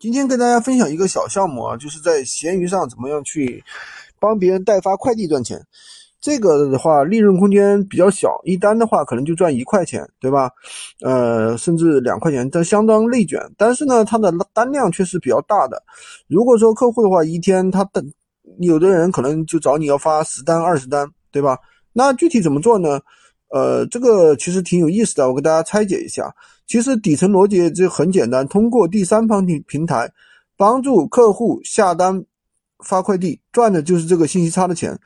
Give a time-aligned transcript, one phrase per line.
[0.00, 3.62] 今天跟大家分享一个小项目啊，就是在闲鱼上怎么样去
[4.18, 5.62] 帮别人代发快递赚钱。
[6.22, 10.50] 这个的话，利润空间比较小，一单的话可能就赚一块钱，对吧？
[11.02, 13.38] 呃，甚至两块钱，这相当内卷。
[13.58, 15.82] 但是呢，它的单量却是比较大的。
[16.28, 18.02] 如果说客户的话，一天他的
[18.60, 21.58] 有的人可能就找你要发十单、二十单，对吧？
[21.92, 22.98] 那具体怎么做呢？
[23.50, 26.34] 呃，这个其实挺有意思的，我给大家拆解一下。
[26.66, 30.10] 其实底层逻辑就很简单，通过第三方平平台
[30.56, 32.24] 帮助客户下单
[32.84, 34.96] 发快递，赚的就是这个信息差的钱。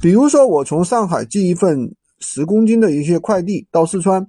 [0.00, 4.26] 比如说，我从上海寄一份十公斤的一些快递到四川，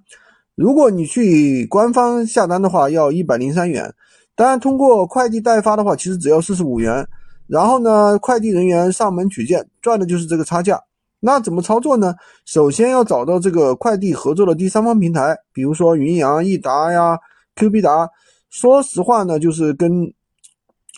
[0.53, 3.91] 如果你去官方下单的话，要一百零三元。
[4.35, 7.07] 当然，通过快递代发的话，其实只要四十五元。
[7.47, 10.79] 然后呢，快递人员上门取件，赚的就是这个差价。
[11.25, 12.13] 那怎么操作呢？
[12.43, 17.17] 首先要找到这个快递合作的第三方平台，比如说云阳、易达呀、
[17.55, 18.09] Q 币达。
[18.49, 20.13] 说实话呢，就是跟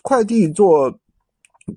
[0.01, 0.91] 快递做，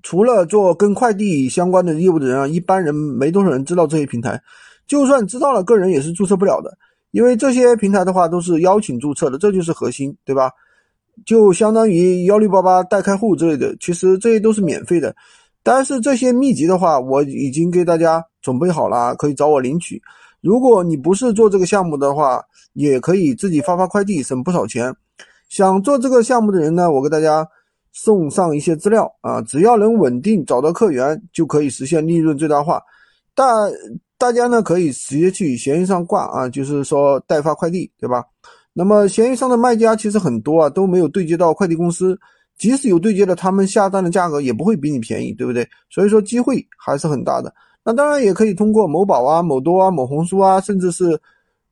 [0.03, 4.41] 除了做跟快递相关的业务的人啊，一般人没多少人知道这些平台。
[4.87, 6.75] 就算知道了，个人也是注册不了的，
[7.11, 10.51] 因为这些平台的话都是邀请注册的，这就是核心，对吧？
[11.27, 15.15] 就相当于幺六八八代开户之类的，其实这些都是免费的。
[15.69, 20.01] 但是这些秘籍的话，我已经给大家准备好了，可以找我领取。
[20.41, 24.91] 如果你不是做这个项目的话，也可以自己发发快递，省不少钱。
[25.51, 27.47] 想做这个项目的人呢，我给大家
[27.93, 32.81] 送上一些资料啊，只要能稳定找到客源，就可以实现利润最大化。
[33.35, 33.45] 大
[34.17, 38.25] 大家呢可以直接去闲鱼上挂啊，就是说代发快递，对吧？
[38.73, 42.19] 那么闲鱼上的卖家其实很多啊，都没有对接到快递公司。
[42.59, 45.67] 即使有对接的，他们下单的价格也不会比你便宜，对不对？
[45.89, 47.55] 所以说机会还是很大的。
[47.85, 51.19] 那当然也可以通过某宝啊、某多啊、某红书啊，甚至是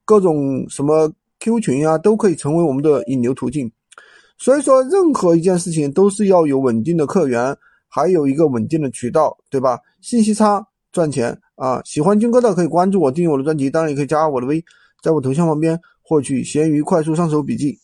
[0.05, 3.71] 各种什么 Q 群啊，都可以成为我们的引流途径。
[4.39, 7.57] 所以说，任何一件事情都是要有稳定的客源，
[7.89, 9.79] 还有一个稳定的渠道，对吧？
[10.01, 11.81] 信息差赚钱啊！
[11.85, 14.65] 喜欢军哥的可以关注我，订阅我的专辑，当然也可以加我的微，
[15.03, 17.79] 在我头像旁边获取闲鱼快速上手笔记。